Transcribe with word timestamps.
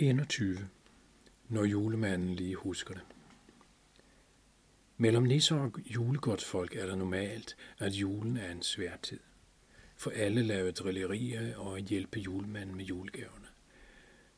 21. 0.00 0.68
Når 1.48 1.64
julemanden 1.64 2.34
lige 2.34 2.54
husker 2.54 2.94
det. 2.94 3.02
Mellem 4.96 5.22
nisser 5.22 5.56
og 5.56 5.72
julegodsfolk 5.86 6.76
er 6.76 6.86
der 6.86 6.96
normalt, 6.96 7.56
at 7.78 7.92
julen 7.92 8.36
er 8.36 8.50
en 8.50 8.62
svær 8.62 8.96
tid. 9.02 9.20
For 9.96 10.10
alle 10.10 10.42
laver 10.42 10.70
drillerier 10.70 11.56
og 11.56 11.78
hjælpe 11.78 12.20
julemanden 12.20 12.76
med 12.76 12.84
julegaverne. 12.84 13.46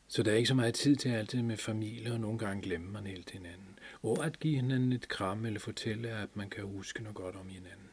Så 0.08 0.22
der 0.22 0.32
er 0.32 0.36
ikke 0.36 0.48
så 0.48 0.54
meget 0.54 0.74
tid 0.74 0.96
til 0.96 1.08
alt 1.08 1.32
det 1.32 1.44
med 1.44 1.56
familie, 1.56 2.12
og 2.12 2.20
nogle 2.20 2.38
gange 2.38 2.62
glemmer 2.62 2.90
man 2.90 3.06
helt 3.06 3.30
hinanden. 3.30 3.78
Og 4.02 4.26
at 4.26 4.40
give 4.40 4.54
hinanden 4.56 4.92
et 4.92 5.08
kram 5.08 5.44
eller 5.44 5.60
fortælle, 5.60 6.08
at 6.08 6.36
man 6.36 6.50
kan 6.50 6.64
huske 6.64 7.02
noget 7.02 7.16
godt 7.16 7.36
om 7.36 7.48
hinanden. 7.48 7.90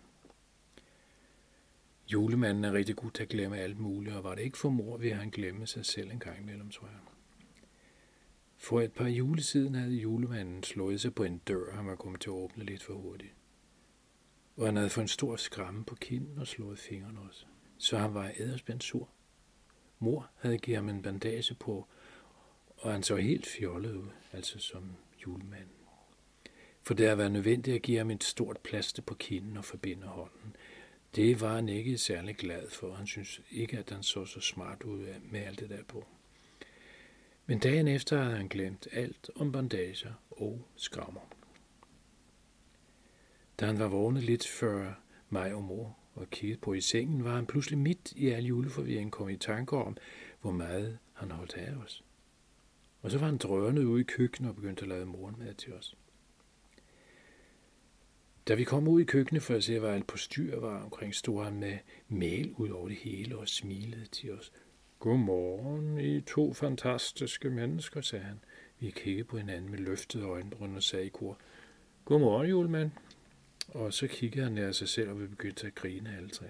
Julemanden 2.07 2.63
er 2.63 2.73
rigtig 2.73 2.95
god 2.95 3.11
til 3.11 3.23
at 3.23 3.29
glemme 3.29 3.57
alt 3.57 3.79
muligt, 3.79 4.15
og 4.15 4.23
var 4.23 4.35
det 4.35 4.41
ikke 4.41 4.57
for 4.57 4.69
mor, 4.69 4.97
ville 4.97 5.15
han 5.15 5.29
glemme 5.29 5.67
sig 5.67 5.85
selv 5.85 6.11
en 6.11 6.19
gang 6.19 6.39
imellem, 6.41 6.69
tror 6.69 6.87
jeg. 6.87 6.99
For 8.61 8.81
et 8.81 8.93
par 8.93 9.07
julesiden 9.07 9.75
havde 9.75 9.93
julemanden 9.93 10.63
slået 10.63 11.01
sig 11.01 11.15
på 11.15 11.23
en 11.23 11.37
dør, 11.37 11.75
han 11.75 11.87
var 11.87 11.95
kommet 11.95 12.21
til 12.21 12.29
at 12.29 12.33
åbne 12.33 12.63
lidt 12.63 12.83
for 12.83 12.93
hurtigt. 12.93 13.33
Og 14.55 14.65
han 14.65 14.75
havde 14.75 14.89
fået 14.89 15.03
en 15.03 15.07
stor 15.07 15.35
skramme 15.35 15.85
på 15.85 15.95
kinden 15.95 16.39
og 16.39 16.47
slået 16.47 16.79
fingrene 16.79 17.19
også. 17.19 17.45
Så 17.77 17.97
han 17.97 18.13
var 18.13 18.31
æderspændt 18.37 18.83
sur. 18.83 19.09
Mor 19.99 20.29
havde 20.35 20.57
givet 20.57 20.77
ham 20.77 20.89
en 20.89 21.01
bandage 21.01 21.55
på, 21.55 21.87
og 22.77 22.91
han 22.91 23.03
så 23.03 23.15
helt 23.15 23.45
fjollet 23.45 23.95
ud, 23.95 24.09
altså 24.31 24.59
som 24.59 24.95
julemanden. 25.25 25.75
For 26.81 26.93
det 26.93 27.07
har 27.07 27.15
været 27.15 27.31
nødvendigt 27.31 27.75
at 27.75 27.81
give 27.81 27.97
ham 27.97 28.11
et 28.11 28.23
stort 28.23 28.57
plaster 28.63 29.01
på 29.01 29.13
kinden 29.13 29.57
og 29.57 29.65
forbinde 29.65 30.07
hånden. 30.07 30.55
Det 31.15 31.41
var 31.41 31.55
han 31.55 31.69
ikke 31.69 31.97
særlig 31.97 32.35
glad 32.35 32.69
for. 32.69 32.93
Han 32.93 33.07
synes 33.07 33.41
ikke, 33.51 33.77
at 33.77 33.89
han 33.89 34.03
så 34.03 34.25
så 34.25 34.39
smart 34.39 34.83
ud 34.83 35.07
med 35.31 35.39
alt 35.39 35.59
det 35.59 35.69
der 35.69 35.83
på. 35.83 36.07
Men 37.49 37.59
dagen 37.59 37.87
efter 37.87 38.23
havde 38.23 38.37
han 38.37 38.47
glemt 38.47 38.87
alt 38.91 39.29
om 39.35 39.51
bandager 39.51 40.13
og 40.31 40.67
skrammer. 40.75 41.21
Da 43.59 43.65
han 43.65 43.79
var 43.79 43.87
vågnet 43.87 44.23
lidt 44.23 44.47
før 44.47 44.93
mig 45.29 45.53
og 45.53 45.63
mor 45.63 45.97
og 46.13 46.29
kiggede 46.29 46.59
på 46.59 46.73
i 46.73 46.81
sengen, 46.81 47.23
var 47.23 47.35
han 47.35 47.45
pludselig 47.45 47.79
midt 47.79 48.11
i 48.11 48.27
al 48.27 48.45
juleforvirringen 48.45 49.11
kommet 49.11 49.33
i 49.33 49.37
tanke 49.37 49.77
om, 49.77 49.97
hvor 50.41 50.51
meget 50.51 50.99
han 51.13 51.31
holdt 51.31 51.53
af 51.53 51.73
os. 51.73 52.03
Og 53.01 53.11
så 53.11 53.17
var 53.17 53.25
han 53.25 53.37
drønet 53.37 53.83
ude 53.83 54.01
i 54.01 54.03
køkkenet 54.03 54.49
og 54.49 54.55
begyndte 54.55 54.81
at 54.81 54.89
lave 54.89 55.05
morgenmad 55.05 55.53
til 55.53 55.73
os. 55.73 55.97
Da 58.47 58.53
vi 58.53 58.63
kom 58.63 58.87
ud 58.87 59.01
i 59.01 59.05
køkkenet 59.05 59.43
for 59.43 59.55
at 59.55 59.63
se, 59.63 59.79
hvad 59.79 59.89
alt 59.89 60.07
på 60.07 60.17
styr 60.17 60.59
var 60.59 60.83
omkring, 60.83 61.15
stod 61.15 61.43
han 61.43 61.59
med 61.59 61.77
mel 62.07 62.53
ud 62.53 62.69
over 62.69 62.87
det 62.87 62.97
hele 62.97 63.37
og 63.37 63.47
smilede 63.47 64.05
til 64.05 64.31
os. 64.31 64.51
Godmorgen, 64.99 65.99
I 65.99 66.21
to 66.21 66.53
fantastiske 66.53 67.49
mennesker, 67.49 68.01
sagde 68.01 68.25
han. 68.25 68.39
Vi 68.79 68.91
kiggede 68.91 69.23
på 69.23 69.37
hinanden 69.37 69.71
med 69.71 69.79
løftede 69.79 70.23
øjenbryn 70.23 70.75
og 70.75 70.83
sagde 70.83 71.05
i 71.05 71.09
kor, 71.09 71.37
Godmorgen, 72.05 72.49
julemand. 72.49 72.91
Og 73.67 73.93
så 73.93 74.07
kiggede 74.07 74.43
han 74.43 74.53
nær 74.53 74.71
sig 74.71 74.89
selv, 74.89 75.09
og 75.09 75.21
vi 75.21 75.27
begyndte 75.27 75.67
at 75.67 75.75
grine 75.75 76.17
alle 76.17 76.29
tre. 76.29 76.45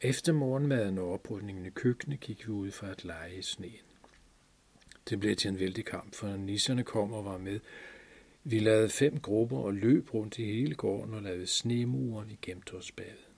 Efter 0.00 0.32
morgenmaden 0.32 0.98
og 0.98 1.12
oprydningen 1.12 1.66
i 1.66 1.70
køkkenet 1.70 2.20
gik 2.20 2.46
vi 2.46 2.52
ud 2.52 2.70
for 2.70 2.86
at 2.86 3.04
lege 3.04 3.38
i 3.38 3.42
sneen. 3.42 3.84
Det 5.08 5.20
blev 5.20 5.36
til 5.36 5.48
en 5.48 5.58
vældig 5.58 5.84
kamp, 5.84 6.14
for 6.14 6.36
nisserne 6.36 6.84
kom 6.84 7.12
og 7.12 7.24
var 7.24 7.38
med. 7.38 7.60
Vi 8.44 8.58
lavede 8.58 8.88
fem 8.88 9.20
grupper 9.20 9.58
og 9.58 9.74
løb 9.74 10.14
rundt 10.14 10.38
i 10.38 10.44
hele 10.44 10.74
gården 10.74 11.14
og 11.14 11.22
lavede 11.22 11.46
snemure, 11.46 12.26
vi 12.26 12.38
gemte 12.42 12.72
os 12.72 12.92
bagved. 12.92 13.29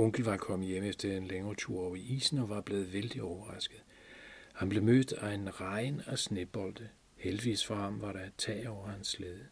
Onkel 0.00 0.24
var 0.24 0.36
kommet 0.36 0.68
hjem 0.68 0.84
efter 0.84 1.16
en 1.16 1.26
længere 1.26 1.54
tur 1.54 1.80
over 1.80 1.96
isen 1.96 2.38
og 2.38 2.48
var 2.48 2.60
blevet 2.60 2.92
vældig 2.92 3.22
overrasket. 3.22 3.82
Han 4.54 4.68
blev 4.68 4.82
mødt 4.82 5.12
af 5.12 5.34
en 5.34 5.60
regn 5.60 6.02
af 6.06 6.18
snebolde. 6.18 6.88
Heldigvis 7.16 7.66
for 7.66 7.74
ham 7.74 8.00
var 8.00 8.12
der 8.12 8.28
tag 8.38 8.68
over 8.68 8.86
hans 8.86 9.08
slæde. 9.08 9.46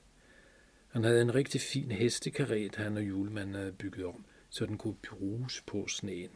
Han 0.88 1.04
havde 1.04 1.22
en 1.22 1.34
rigtig 1.34 1.60
fin 1.60 1.90
hestekaret, 1.90 2.76
han 2.76 2.96
og 2.96 3.02
julemanden 3.08 3.54
havde 3.54 3.72
bygget 3.72 4.06
om, 4.06 4.24
så 4.50 4.66
den 4.66 4.78
kunne 4.78 4.96
bruges 5.08 5.62
på 5.66 5.86
sneen. 5.88 6.30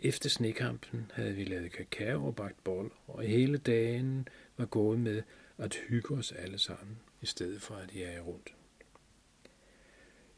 Efter 0.00 0.28
snekampen 0.28 1.10
havde 1.14 1.34
vi 1.34 1.44
lavet 1.44 1.72
kakao 1.72 2.26
og 2.26 2.36
bagt 2.36 2.64
bold, 2.64 2.90
og 3.06 3.22
hele 3.22 3.58
dagen 3.58 4.28
var 4.56 4.66
gået 4.66 4.98
med 4.98 5.22
at 5.58 5.74
hygge 5.74 6.14
os 6.14 6.32
alle 6.32 6.58
sammen, 6.58 6.98
i 7.20 7.26
stedet 7.26 7.62
for 7.62 7.74
at 7.74 7.94
jage 7.94 8.20
rundt. 8.20 8.54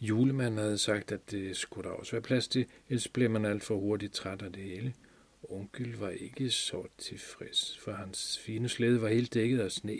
Julemanden 0.04 0.58
havde 0.58 0.78
sagt, 0.78 1.12
at 1.12 1.30
det 1.30 1.56
skulle 1.56 1.88
der 1.88 1.94
også 1.94 2.12
være 2.12 2.22
plads 2.22 2.48
til, 2.48 2.66
ellers 2.88 3.08
blev 3.08 3.30
man 3.30 3.44
alt 3.44 3.62
for 3.62 3.76
hurtigt 3.76 4.12
træt 4.12 4.42
af 4.42 4.52
det 4.52 4.62
hele. 4.62 4.94
Onkel 5.42 5.96
var 5.96 6.10
ikke 6.10 6.50
så 6.50 6.86
tilfreds, 6.98 7.78
for 7.78 7.92
hans 7.92 8.38
fine 8.38 8.68
slæde 8.68 9.02
var 9.02 9.08
helt 9.08 9.34
dækket 9.34 9.60
af 9.60 9.72
sne. 9.72 9.98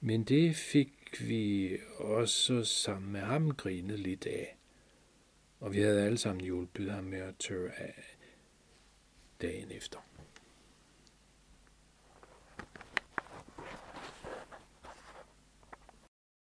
Men 0.00 0.24
det 0.24 0.56
fik 0.56 0.92
vi 1.20 1.76
også 1.96 2.64
sammen 2.64 3.12
med 3.12 3.20
ham 3.20 3.50
grinet 3.50 4.00
lidt 4.00 4.26
af. 4.26 4.56
Og 5.60 5.72
vi 5.72 5.80
havde 5.80 6.02
alle 6.02 6.18
sammen 6.18 6.44
hjulpet 6.44 6.90
ham 6.90 7.04
med 7.04 7.18
at 7.18 7.34
tørre 7.38 7.80
af 7.80 8.16
dagen 9.42 9.70
efter. 9.70 9.98